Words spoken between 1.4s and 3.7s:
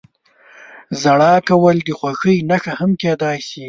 کول د خوښۍ نښه هم کېدای شي.